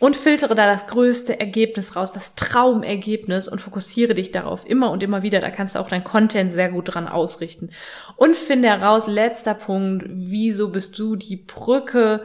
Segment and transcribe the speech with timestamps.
[0.00, 5.02] und filtere da das größte Ergebnis raus, das Traumergebnis und fokussiere dich darauf immer und
[5.02, 5.40] immer wieder.
[5.40, 7.70] Da kannst du auch dein Content sehr gut dran ausrichten.
[8.16, 12.22] Und finde heraus, letzter Punkt, wieso bist du die Brücke?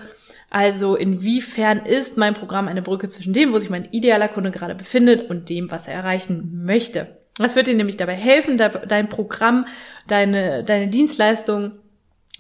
[0.50, 4.74] Also inwiefern ist mein Programm eine Brücke zwischen dem, wo sich mein idealer Kunde gerade
[4.74, 7.20] befindet und dem, was er erreichen möchte?
[7.38, 9.66] Das wird dir nämlich dabei helfen, dein Programm,
[10.08, 11.74] deine, deine Dienstleistung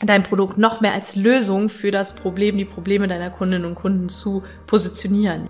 [0.01, 4.09] dein Produkt noch mehr als Lösung für das Problem, die Probleme deiner Kundinnen und Kunden
[4.09, 5.49] zu positionieren.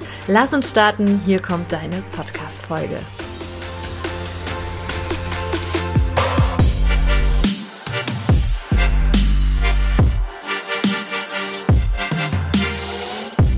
[0.27, 2.97] Lass uns starten, hier kommt deine Podcast-Folge.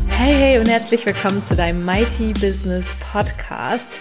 [0.09, 3.91] Hey, hey und herzlich willkommen zu deinem Mighty Business Podcast.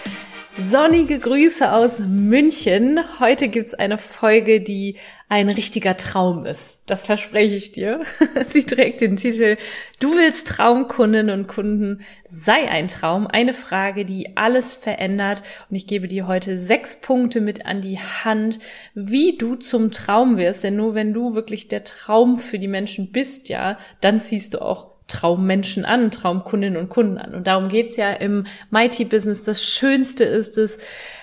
[0.57, 2.99] Sonnige Grüße aus München.
[3.19, 4.97] Heute gibt's eine Folge, die
[5.33, 6.77] ein richtiger Traum ist.
[6.85, 8.03] Das verspreche ich dir.
[8.45, 9.57] Sie trägt den Titel
[9.99, 13.25] Du willst Traumkundinnen und Kunden, sei ein Traum.
[13.25, 15.41] Eine Frage, die alles verändert.
[15.71, 18.59] Und ich gebe dir heute sechs Punkte mit an die Hand,
[18.93, 20.63] wie du zum Traum wirst.
[20.63, 24.61] Denn nur wenn du wirklich der Traum für die Menschen bist, ja, dann ziehst du
[24.61, 27.35] auch Traummenschen an, Traumkundinnen und Kunden an.
[27.35, 29.43] Und darum geht's ja im Mighty-Business.
[29.43, 30.79] Das Schönste ist es,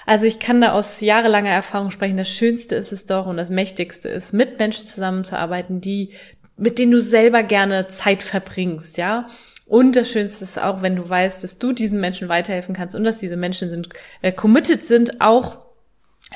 [0.06, 3.50] also ich kann da aus jahrelanger Erfahrung sprechen, das Schönste ist es doch und das
[3.50, 6.11] Mächtigste ist, mit Menschen zusammenzuarbeiten, die,
[6.56, 9.27] mit denen du selber gerne Zeit verbringst, ja.
[9.67, 13.05] Und das Schönste ist auch, wenn du weißt, dass du diesen Menschen weiterhelfen kannst und
[13.05, 13.89] dass diese Menschen sind,
[14.20, 15.69] äh, committed sind, auch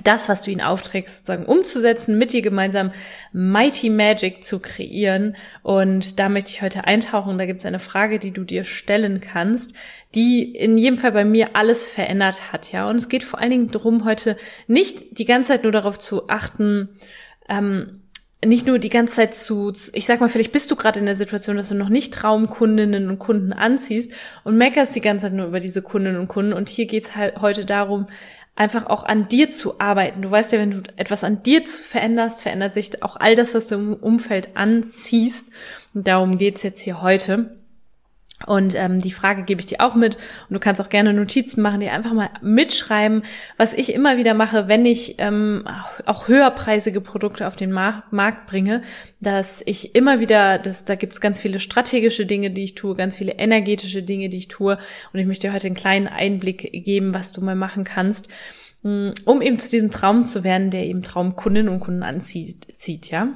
[0.03, 2.91] das, was du ihnen aufträgst, sozusagen umzusetzen, mit dir gemeinsam
[3.33, 5.37] Mighty Magic zu kreieren.
[5.63, 7.39] Und da möchte ich heute eintauchen.
[7.39, 9.75] Da gibt es eine Frage, die du dir stellen kannst,
[10.15, 12.89] die in jedem Fall bei mir alles verändert hat, ja.
[12.89, 14.37] Und es geht vor allen Dingen darum, heute
[14.67, 16.89] nicht die ganze Zeit nur darauf zu achten,
[17.49, 18.04] ähm,
[18.45, 21.15] nicht nur die ganze Zeit zu, ich sag mal, vielleicht bist du gerade in der
[21.15, 24.13] Situation, dass du noch nicht Traumkundinnen und Kunden anziehst
[24.45, 26.53] und meckerst die ganze Zeit nur über diese Kundinnen und Kunden.
[26.53, 28.07] Und hier geht's halt heute darum,
[28.57, 30.23] einfach auch an dir zu arbeiten.
[30.23, 33.69] Du weißt ja, wenn du etwas an dir veränderst, verändert sich auch all das, was
[33.69, 35.49] du im Umfeld anziehst.
[35.93, 37.55] Und darum geht's jetzt hier heute.
[38.47, 40.17] Und ähm, die Frage gebe ich dir auch mit.
[40.49, 43.23] Und du kannst auch gerne Notizen machen, die einfach mal mitschreiben,
[43.57, 45.65] was ich immer wieder mache, wenn ich ähm,
[46.07, 48.83] auch höherpreisige Produkte auf den Markt, Markt bringe,
[49.21, 52.95] dass ich immer wieder, das, da gibt es ganz viele strategische Dinge, die ich tue,
[52.95, 54.79] ganz viele energetische Dinge, die ich tue.
[55.13, 58.29] Und ich möchte dir heute einen kleinen Einblick geben, was du mal machen kannst,
[58.83, 63.11] mm, um eben zu diesem Traum zu werden, der eben Traumkundinnen und Kunden anzieht, zieht,
[63.11, 63.29] ja.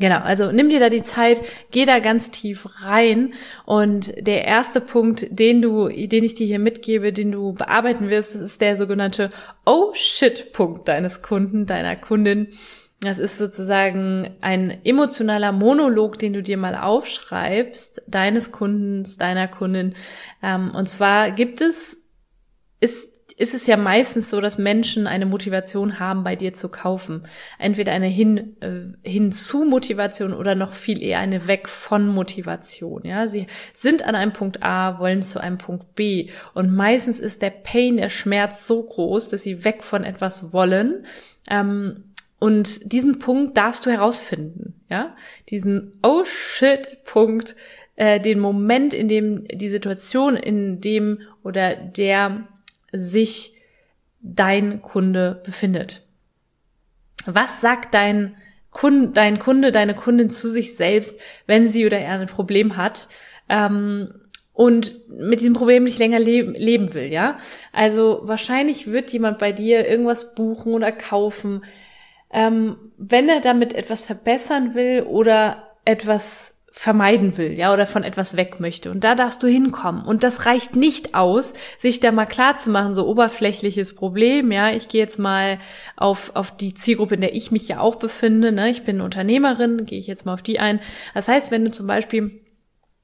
[0.00, 1.40] Genau, also nimm dir da die Zeit,
[1.70, 3.34] geh da ganz tief rein
[3.64, 8.34] und der erste Punkt, den du, den ich dir hier mitgebe, den du bearbeiten wirst,
[8.34, 9.30] ist der sogenannte
[9.64, 12.48] Oh shit Punkt deines Kunden, deiner Kundin.
[13.00, 19.94] Das ist sozusagen ein emotionaler Monolog, den du dir mal aufschreibst, deines Kundens, deiner Kundin.
[20.42, 22.02] Ähm, und zwar gibt es,
[22.80, 27.26] ist ist es ja meistens so, dass Menschen eine Motivation haben, bei dir zu kaufen.
[27.58, 33.02] Entweder eine hin, äh, hin zu Motivation oder noch viel eher eine weg von Motivation.
[33.04, 36.30] Ja, sie sind an einem Punkt A, wollen zu einem Punkt B.
[36.54, 41.04] Und meistens ist der Pain, der Schmerz so groß, dass sie weg von etwas wollen.
[41.50, 42.04] Ähm,
[42.38, 44.74] und diesen Punkt darfst du herausfinden.
[44.88, 45.16] Ja,
[45.48, 47.56] diesen Oh shit Punkt,
[47.96, 52.46] äh, den Moment, in dem die Situation, in dem oder der
[52.94, 53.54] sich
[54.20, 56.02] dein Kunde befindet.
[57.26, 58.36] Was sagt dein
[58.70, 63.08] Kunde, dein Kunde, deine Kundin zu sich selbst, wenn sie oder er ein Problem hat
[63.48, 64.12] ähm,
[64.52, 67.38] und mit diesem Problem nicht länger leben, leben will, ja?
[67.72, 71.64] Also wahrscheinlich wird jemand bei dir irgendwas buchen oder kaufen,
[72.32, 78.36] ähm, wenn er damit etwas verbessern will oder etwas vermeiden will, ja, oder von etwas
[78.36, 78.90] weg möchte.
[78.90, 80.04] Und da darfst du hinkommen.
[80.04, 84.72] Und das reicht nicht aus, sich da mal klar zu machen, so oberflächliches Problem, ja.
[84.72, 85.60] Ich gehe jetzt mal
[85.96, 88.70] auf, auf die Zielgruppe, in der ich mich ja auch befinde, ne.
[88.70, 90.80] Ich bin Unternehmerin, gehe ich jetzt mal auf die ein.
[91.14, 92.42] Das heißt, wenn du zum Beispiel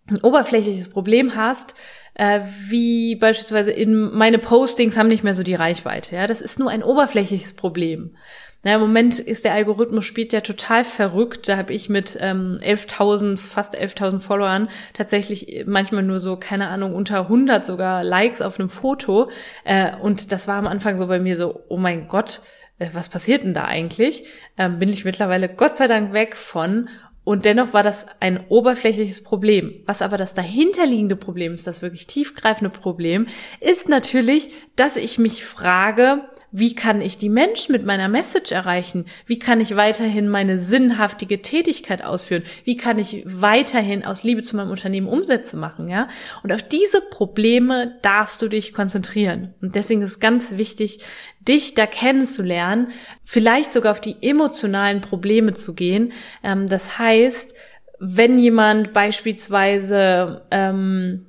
[0.09, 1.77] ein oberflächliches Problem hast,
[2.15, 6.27] äh, wie beispielsweise in meine Postings haben nicht mehr so die Reichweite, ja.
[6.27, 8.17] Das ist nur ein oberflächliches Problem
[8.63, 11.49] naja, im Moment ist der Algorithmus spielt ja total verrückt.
[11.49, 16.95] Da habe ich mit ähm, 11.000, fast 11.000 Followern tatsächlich manchmal nur so, keine Ahnung,
[16.95, 19.31] unter 100 sogar Likes auf einem Foto.
[19.65, 22.43] Äh, und das war am Anfang so bei mir so, oh mein Gott,
[22.79, 24.25] äh, was passiert denn da eigentlich?
[24.59, 26.89] Ähm, bin ich mittlerweile Gott sei Dank weg von.
[27.25, 29.83] Und dennoch war das ein oberflächliches Problem.
[29.87, 33.27] Was aber das dahinterliegende Problem ist, das wirklich tiefgreifende Problem,
[33.61, 39.07] ist natürlich, dass ich mich frage, wie kann ich die Menschen mit meiner Message erreichen?
[39.27, 42.43] Wie kann ich weiterhin meine sinnhaftige Tätigkeit ausführen?
[42.65, 46.09] Wie kann ich weiterhin aus Liebe zu meinem Unternehmen Umsätze machen, ja?
[46.43, 49.55] Und auf diese Probleme darfst du dich konzentrieren.
[49.63, 51.01] Und deswegen ist ganz wichtig,
[51.41, 52.89] dich da kennenzulernen,
[53.25, 56.13] vielleicht sogar auf die emotionalen Probleme zu gehen.
[56.43, 57.55] Ähm, das heißt,
[58.01, 61.27] wenn jemand beispielsweise ähm,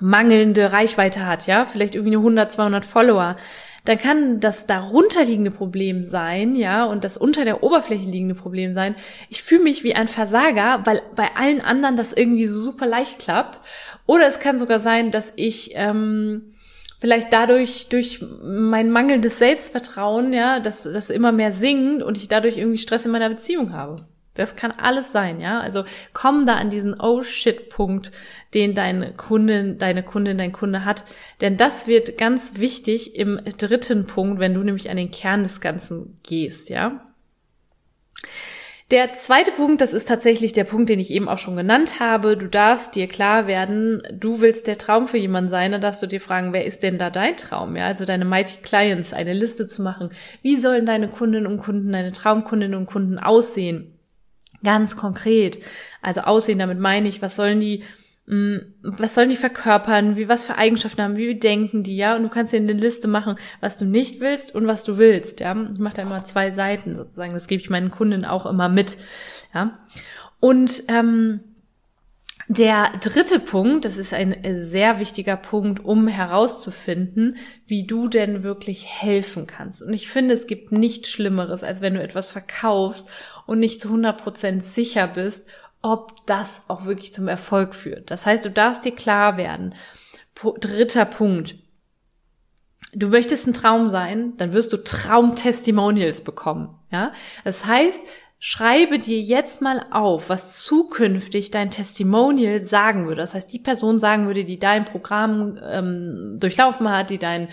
[0.00, 3.36] mangelnde Reichweite hat, ja, vielleicht irgendwie nur 100, 200 Follower,
[3.84, 8.94] dann kann das darunterliegende Problem sein, ja, und das unter der Oberfläche liegende Problem sein.
[9.28, 13.18] Ich fühle mich wie ein Versager, weil bei allen anderen das irgendwie so super leicht
[13.18, 13.60] klappt.
[14.06, 16.52] Oder es kann sogar sein, dass ich ähm,
[17.00, 22.58] vielleicht dadurch durch mein mangelndes Selbstvertrauen, ja, dass das immer mehr sinkt und ich dadurch
[22.58, 23.96] irgendwie Stress in meiner Beziehung habe.
[24.40, 25.60] Das kann alles sein, ja.
[25.60, 25.84] Also
[26.14, 28.10] komm da an diesen Oh shit Punkt,
[28.54, 31.04] den deine Kundin, deine Kundin, dein Kunde hat.
[31.42, 35.60] Denn das wird ganz wichtig im dritten Punkt, wenn du nämlich an den Kern des
[35.60, 37.02] Ganzen gehst, ja.
[38.90, 42.36] Der zweite Punkt, das ist tatsächlich der Punkt, den ich eben auch schon genannt habe.
[42.36, 46.08] Du darfst dir klar werden, du willst der Traum für jemanden sein, dann darfst du
[46.08, 47.76] dir fragen, wer ist denn da dein Traum?
[47.76, 50.10] Ja, also deine Mighty Clients, eine Liste zu machen.
[50.42, 53.99] Wie sollen deine Kundinnen und Kunden, deine Traumkundinnen und Kunden aussehen?
[54.62, 55.58] Ganz konkret.
[56.02, 57.82] Also aussehen, damit meine ich, was sollen die,
[58.26, 62.16] mh, mm, was sollen die verkörpern, wie, was für Eigenschaften haben, wie denken die, ja?
[62.16, 65.40] Und du kannst dir eine Liste machen, was du nicht willst und was du willst,
[65.40, 65.56] ja?
[65.72, 67.32] Ich mache da immer zwei Seiten sozusagen.
[67.32, 68.98] Das gebe ich meinen Kunden auch immer mit,
[69.54, 69.78] ja?
[70.40, 71.40] Und ähm,
[72.52, 78.88] der dritte Punkt, das ist ein sehr wichtiger Punkt, um herauszufinden, wie du denn wirklich
[78.88, 79.84] helfen kannst.
[79.84, 83.08] Und ich finde, es gibt nichts Schlimmeres, als wenn du etwas verkaufst
[83.46, 85.46] und nicht zu 100% sicher bist,
[85.80, 88.10] ob das auch wirklich zum Erfolg führt.
[88.10, 89.76] Das heißt, du darfst dir klar werden.
[90.58, 91.54] Dritter Punkt.
[92.92, 96.76] Du möchtest ein Traum sein, dann wirst du Traumtestimonials bekommen.
[96.90, 97.12] Ja,
[97.44, 98.02] das heißt,
[98.42, 103.20] Schreibe dir jetzt mal auf, was zukünftig dein Testimonial sagen würde.
[103.20, 107.48] Das heißt, die Person sagen würde, die dein Programm ähm, durchlaufen hat, die dein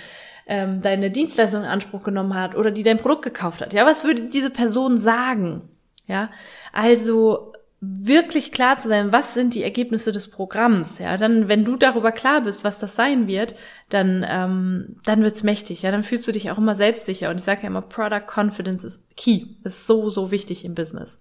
[0.48, 3.74] ähm, deine Dienstleistung in Anspruch genommen hat oder die dein Produkt gekauft hat.
[3.74, 5.66] Ja, was würde diese Person sagen?
[6.08, 6.30] Ja,
[6.72, 11.76] also wirklich klar zu sein, was sind die Ergebnisse des Programms, ja, dann, wenn du
[11.76, 13.54] darüber klar bist, was das sein wird,
[13.90, 17.30] dann, ähm, dann wird's mächtig, ja, dann fühlst du dich auch immer selbstsicher.
[17.30, 21.20] Und ich sage ja immer, Product Confidence ist key, ist so, so wichtig im Business.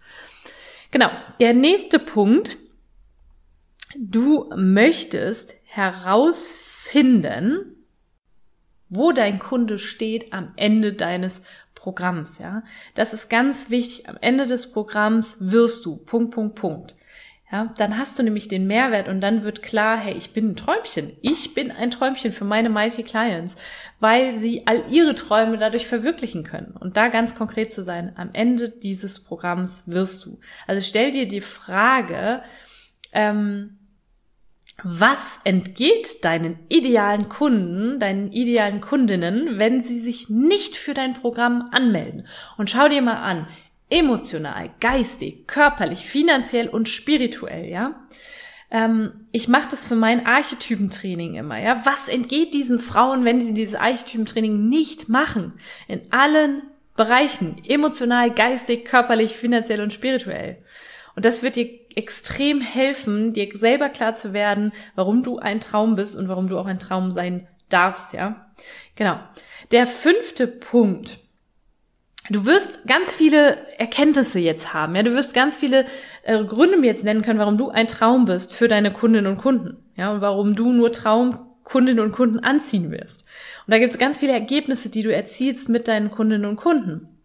[0.91, 1.11] Genau,
[1.41, 2.57] der nächste Punkt,
[3.99, 7.77] du möchtest herausfinden,
[8.89, 11.43] wo dein Kunde steht am Ende deines
[11.87, 12.65] Programms, ja.
[12.97, 14.09] Das ist ganz wichtig.
[14.09, 16.97] Am Ende des Programms wirst du, Punkt, Punkt, Punkt.
[17.53, 20.57] Ja, dann hast du nämlich den Mehrwert und dann wird klar, hey, ich bin ein
[20.57, 21.13] Träumchen.
[21.23, 23.55] Ich bin ein Träumchen für meine Mighty Clients,
[24.01, 26.75] weil sie all ihre Träume dadurch verwirklichen können.
[26.77, 30.41] Und da ganz konkret zu sein, am Ende dieses Programms wirst du.
[30.67, 32.43] Also stell dir die Frage,
[33.13, 33.79] ähm,
[34.83, 41.69] was entgeht deinen idealen Kunden, deinen idealen Kundinnen, wenn sie sich nicht für dein Programm
[41.73, 42.27] anmelden?
[42.59, 43.47] Und schau dir mal an,
[43.89, 48.07] emotional, geistig, körperlich, finanziell und spirituell, ja?
[48.71, 51.81] Ähm, ich mache das für mein Archetypentraining immer, ja?
[51.85, 55.55] Was entgeht diesen Frauen, wenn sie dieses Archetypentraining nicht machen?
[55.89, 56.63] In allen
[56.97, 60.59] Bereichen, emotional, geistig, körperlich, finanziell und spirituell.
[61.17, 65.97] Und das wird dir extrem helfen, dir selber klar zu werden, warum du ein Traum
[65.97, 68.47] bist und warum du auch ein Traum sein darfst, ja.
[68.95, 69.19] Genau.
[69.73, 71.19] Der fünfte Punkt.
[72.29, 75.03] Du wirst ganz viele Erkenntnisse jetzt haben, ja.
[75.03, 75.87] Du wirst ganz viele
[76.23, 79.39] äh, Gründe mir jetzt nennen können, warum du ein Traum bist für deine Kundinnen und
[79.39, 83.25] Kunden, ja, und warum du nur Traumkundinnen und Kunden anziehen wirst.
[83.67, 87.16] Und da gibt es ganz viele Ergebnisse, die du erzielst mit deinen Kundinnen und Kunden.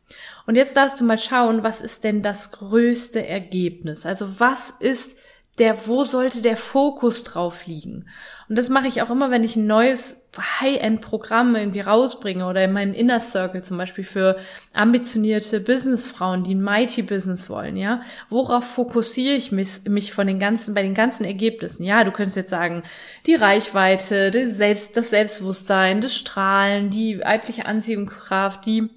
[0.45, 4.05] Und jetzt darfst du mal schauen, was ist denn das größte Ergebnis?
[4.05, 5.17] Also was ist
[5.57, 8.07] der, wo sollte der Fokus drauf liegen?
[8.49, 12.73] Und das mache ich auch immer, wenn ich ein neues High-End-Programm irgendwie rausbringe oder in
[12.73, 14.37] meinen Inner Circle zum Beispiel für
[14.73, 18.01] ambitionierte Businessfrauen, die ein Mighty Business wollen, ja.
[18.29, 21.83] Worauf fokussiere ich mich, mich von den ganzen, bei den ganzen Ergebnissen?
[21.83, 22.83] Ja, du könntest jetzt sagen,
[23.25, 28.89] die Reichweite, das, Selbst, das Selbstbewusstsein, das Strahlen, die weibliche Anziehungskraft, die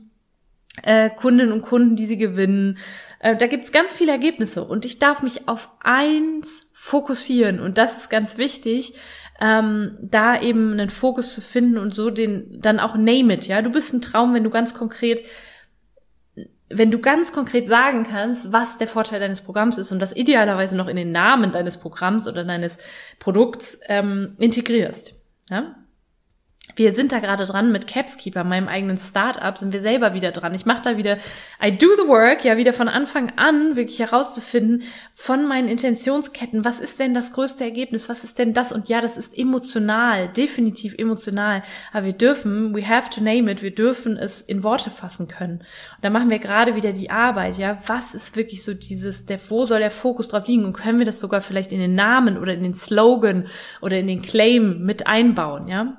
[0.82, 2.78] äh, Kundinnen und Kunden, die sie gewinnen.
[3.20, 7.96] Äh, da gibt's ganz viele Ergebnisse und ich darf mich auf eins fokussieren und das
[7.96, 8.94] ist ganz wichtig,
[9.40, 13.46] ähm, da eben einen Fokus zu finden und so den dann auch name it.
[13.46, 15.22] Ja, du bist ein Traum, wenn du ganz konkret
[16.70, 20.76] wenn du ganz konkret sagen kannst, was der Vorteil deines Programms ist und das idealerweise
[20.76, 22.78] noch in den Namen deines Programms oder deines
[23.20, 25.14] Produkts ähm, integrierst.
[25.50, 25.76] Ja?
[26.76, 30.54] Wir sind da gerade dran mit Capskeeper, meinem eigenen Startup, sind wir selber wieder dran.
[30.54, 31.18] Ich mache da wieder,
[31.62, 36.80] I do the work, ja, wieder von Anfang an wirklich herauszufinden von meinen Intentionsketten, was
[36.80, 38.72] ist denn das größte Ergebnis, was ist denn das?
[38.72, 41.62] Und ja, das ist emotional, definitiv emotional.
[41.92, 45.58] Aber wir dürfen, we have to name it, wir dürfen es in Worte fassen können.
[45.58, 49.38] Und da machen wir gerade wieder die Arbeit, ja, was ist wirklich so dieses, der,
[49.48, 50.64] wo soll der Fokus drauf liegen?
[50.64, 53.46] Und können wir das sogar vielleicht in den Namen oder in den Slogan
[53.80, 55.98] oder in den Claim mit einbauen, ja?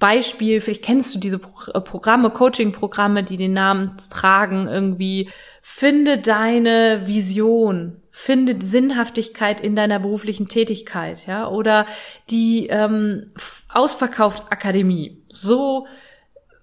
[0.00, 1.40] Beispiel, vielleicht kennst du diese
[1.72, 5.30] äh, Programme, Coaching-Programme, die den Namen tragen, irgendwie,
[5.62, 11.86] finde deine Vision, finde Sinnhaftigkeit in deiner beruflichen Tätigkeit, ja, oder
[12.30, 13.30] die ähm,
[13.68, 15.22] Ausverkauft Akademie.
[15.28, 15.86] So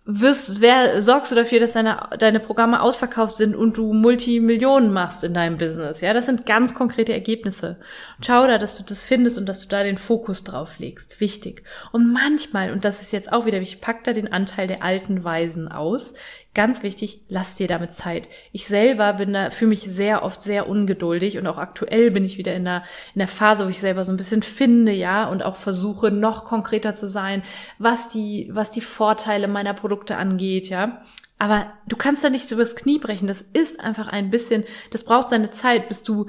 [0.10, 5.26] wirst, wer, sorgst du dafür, dass deine, deine Programme ausverkauft sind und du Multimillionen machst
[5.26, 6.00] in deinem Business.
[6.00, 7.78] Ja, das sind ganz konkrete Ergebnisse.
[8.26, 11.20] Schau da, dass du das findest und dass du da den Fokus drauf legst.
[11.20, 11.64] Wichtig.
[11.92, 15.26] Und manchmal, und das ist jetzt auch wieder, ich pack da den Anteil der alten
[15.26, 16.14] Weisen aus.
[16.58, 18.30] Ganz wichtig, lass dir damit Zeit.
[18.52, 22.40] Ich selber bin da, für mich sehr oft sehr ungeduldig und auch aktuell bin ich
[22.40, 22.84] wieder in der,
[23.14, 26.46] in der Phase, wo ich selber so ein bisschen finde, ja, und auch versuche, noch
[26.46, 27.44] konkreter zu sein,
[27.78, 31.04] was die, was die Vorteile meiner Produkte angeht, ja.
[31.38, 33.28] Aber du kannst da nicht so übers Knie brechen.
[33.28, 36.26] Das ist einfach ein bisschen, das braucht seine Zeit, bis du,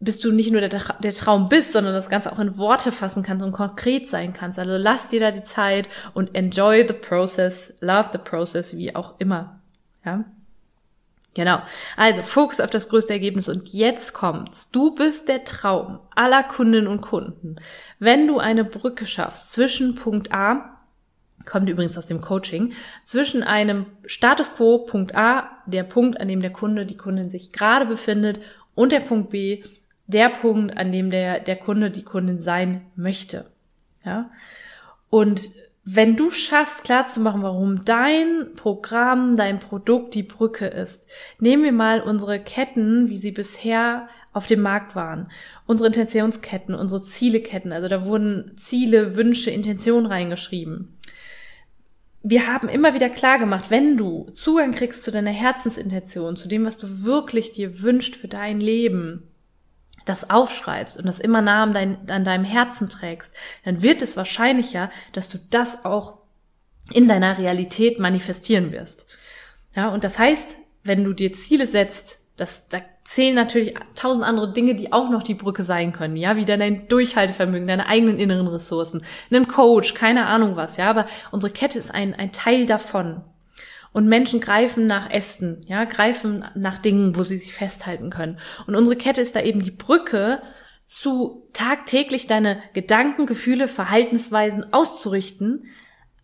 [0.00, 3.22] bis du nicht nur der, der Traum bist, sondern das Ganze auch in Worte fassen
[3.22, 4.58] kannst und konkret sein kannst.
[4.58, 9.14] Also lass dir da die Zeit und enjoy the process, love the process, wie auch
[9.18, 9.61] immer.
[10.04, 10.24] Ja.
[11.34, 11.62] Genau.
[11.96, 14.70] Also Fokus auf das größte Ergebnis und jetzt kommt's.
[14.70, 17.56] Du bist der Traum aller Kundinnen und Kunden.
[17.98, 20.78] Wenn du eine Brücke schaffst zwischen Punkt A,
[21.46, 26.40] kommt übrigens aus dem Coaching, zwischen einem Status Quo Punkt A, der Punkt, an dem
[26.40, 28.40] der Kunde, die Kundin sich gerade befindet,
[28.74, 29.62] und der Punkt B,
[30.06, 33.46] der Punkt, an dem der, der Kunde, die Kundin sein möchte.
[34.04, 34.30] Ja.
[35.10, 35.50] Und
[35.84, 41.08] wenn du schaffst, klarzumachen, warum dein Programm, dein Produkt die Brücke ist,
[41.40, 45.28] nehmen wir mal unsere Ketten, wie sie bisher auf dem Markt waren.
[45.66, 50.96] Unsere Intentionsketten, unsere Zieleketten, also da wurden Ziele, Wünsche, Intentionen reingeschrieben.
[52.22, 56.64] Wir haben immer wieder klar gemacht, wenn du Zugang kriegst zu deiner Herzensintention, zu dem,
[56.64, 59.31] was du wirklich dir wünscht für dein Leben,
[60.04, 64.16] das aufschreibst und das immer nah an, dein, an deinem Herzen trägst, dann wird es
[64.16, 66.18] wahrscheinlicher, dass du das auch
[66.92, 69.06] in deiner Realität manifestieren wirst.
[69.74, 74.52] Ja, und das heißt, wenn du dir Ziele setzt, das, da zählen natürlich tausend andere
[74.52, 78.46] Dinge, die auch noch die Brücke sein können, ja, wie dein Durchhaltevermögen, deine eigenen inneren
[78.46, 83.22] Ressourcen, einen Coach, keine Ahnung was, ja, aber unsere Kette ist ein, ein Teil davon.
[83.92, 88.38] Und Menschen greifen nach Ästen, ja, greifen nach Dingen, wo sie sich festhalten können.
[88.66, 90.40] Und unsere Kette ist da eben die Brücke
[90.86, 95.66] zu tagtäglich deine Gedanken, Gefühle, Verhaltensweisen auszurichten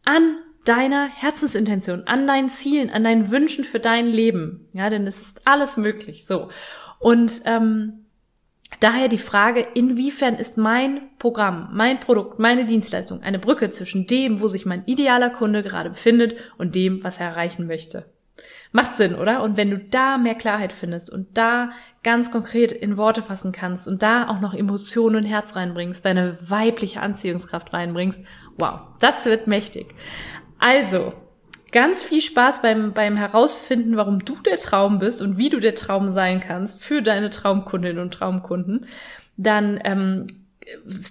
[0.05, 4.69] an deiner Herzensintention, an deinen Zielen, an deinen Wünschen für dein Leben.
[4.73, 6.27] Ja, denn es ist alles möglich.
[6.27, 6.49] So.
[6.99, 8.07] Und ähm,
[8.81, 14.41] Daher die Frage, inwiefern ist mein Programm, mein Produkt, meine Dienstleistung eine Brücke zwischen dem,
[14.41, 18.05] wo sich mein idealer Kunde gerade befindet und dem, was er erreichen möchte.
[18.71, 19.43] Macht Sinn, oder?
[19.43, 21.71] Und wenn du da mehr Klarheit findest und da
[22.05, 26.39] ganz konkret in Worte fassen kannst und da auch noch Emotionen und Herz reinbringst, deine
[26.49, 28.23] weibliche Anziehungskraft reinbringst,
[28.59, 29.95] wow, das wird mächtig.
[30.59, 31.15] Also,
[31.73, 35.75] ganz viel Spaß beim, beim Herausfinden, warum du der Traum bist und wie du der
[35.75, 38.87] Traum sein kannst für deine Traumkundinnen und Traumkunden.
[39.37, 40.27] Dann ähm,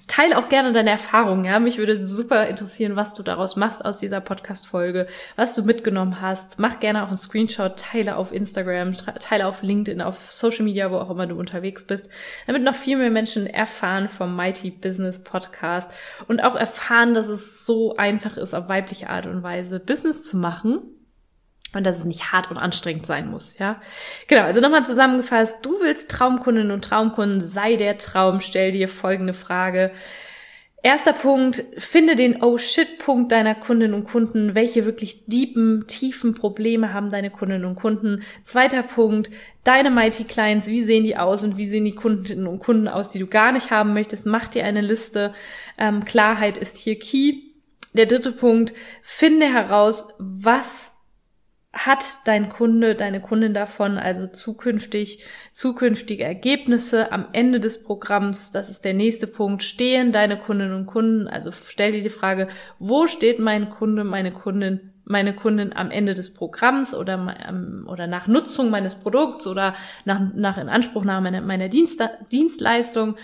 [0.07, 1.45] teile auch gerne deine Erfahrungen.
[1.45, 6.21] Ja, mich würde super interessieren, was du daraus machst aus dieser Podcast-Folge, was du mitgenommen
[6.21, 6.59] hast.
[6.59, 10.97] Mach gerne auch einen Screenshot, teile auf Instagram, teile auf LinkedIn, auf Social Media, wo
[10.97, 12.09] auch immer du unterwegs bist,
[12.45, 15.91] damit noch viel mehr Menschen erfahren vom Mighty Business Podcast
[16.27, 20.37] und auch erfahren, dass es so einfach ist, auf weibliche Art und Weise Business zu
[20.37, 20.81] machen
[21.77, 23.81] und dass es nicht hart und anstrengend sein muss, ja.
[24.27, 29.33] Genau, also nochmal zusammengefasst, du willst Traumkundinnen und Traumkunden, sei der Traum, stell dir folgende
[29.33, 29.91] Frage.
[30.83, 34.53] Erster Punkt, finde den Oh shit Punkt deiner Kundinnen und Kunden.
[34.53, 38.23] Welche wirklich deepen, tiefen Probleme haben deine Kundinnen und Kunden?
[38.43, 39.31] Zweiter Punkt,
[39.63, 43.09] deine Mighty Clients, wie sehen die aus und wie sehen die Kundinnen und Kunden aus,
[43.09, 44.27] die du gar nicht haben möchtest?
[44.27, 45.33] Mach dir eine Liste.
[45.77, 47.41] Ähm, Klarheit ist hier key.
[47.93, 50.96] Der dritte Punkt, finde heraus, was
[51.77, 58.51] hat dein Kunde, deine Kundin davon, also zukünftig, zukünftige Ergebnisse am Ende des Programms.
[58.51, 59.63] Das ist der nächste Punkt.
[59.63, 61.27] Stehen deine Kundinnen und Kunden?
[61.27, 62.47] Also stell dir die Frage,
[62.79, 67.35] wo steht mein Kunde, meine Kundin, meine Kundin am Ende des Programms oder,
[67.85, 73.15] oder nach Nutzung meines Produkts oder nach, nach Inanspruchnahme meiner, meiner Dienst, Dienstleistung?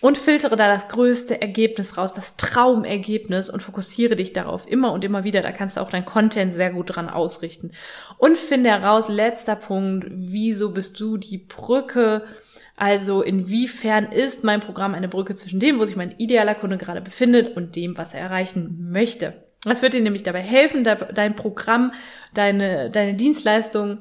[0.00, 5.04] Und filtere da das größte Ergebnis raus, das Traumergebnis und fokussiere dich darauf immer und
[5.04, 5.42] immer wieder.
[5.42, 7.72] Da kannst du auch dein Content sehr gut dran ausrichten.
[8.16, 12.24] Und finde heraus, letzter Punkt, wieso bist du die Brücke?
[12.76, 17.00] Also inwiefern ist mein Programm eine Brücke zwischen dem, wo sich mein idealer Kunde gerade
[17.00, 19.34] befindet und dem, was er erreichen möchte?
[19.64, 21.92] Das wird dir nämlich dabei helfen, dein Programm,
[22.32, 23.98] deine, deine Dienstleistung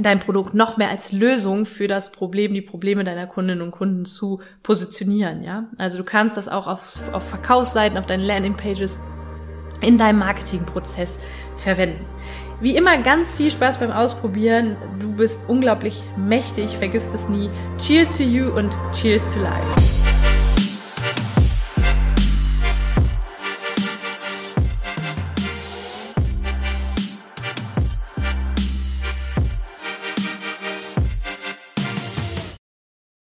[0.00, 4.04] dein Produkt noch mehr als Lösung für das Problem, die Probleme deiner Kundinnen und Kunden
[4.04, 5.64] zu positionieren, ja.
[5.78, 9.00] Also du kannst das auch auf, auf Verkaufsseiten, auf deinen Landingpages,
[9.80, 11.18] in deinem Marketingprozess
[11.56, 12.04] verwenden.
[12.60, 14.76] Wie immer ganz viel Spaß beim Ausprobieren.
[14.98, 17.50] Du bist unglaublich mächtig, vergiss das nie.
[17.78, 20.07] Cheers to you und cheers to life.